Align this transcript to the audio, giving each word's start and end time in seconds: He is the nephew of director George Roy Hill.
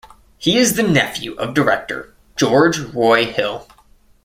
He 0.39 0.57
is 0.57 0.73
the 0.77 0.81
nephew 0.81 1.35
of 1.35 1.53
director 1.53 2.11
George 2.35 2.79
Roy 2.79 3.25
Hill. 3.27 3.67